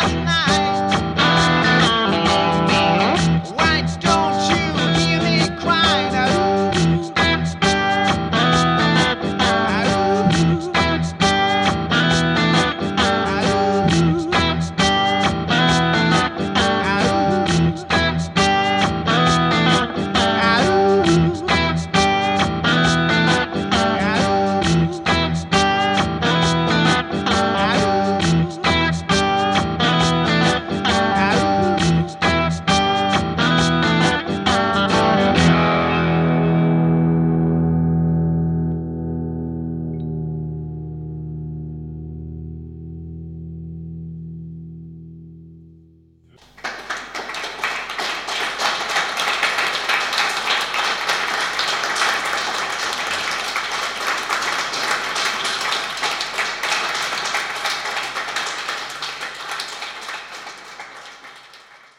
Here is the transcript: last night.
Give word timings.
last 0.00 0.14
night. 0.14 0.29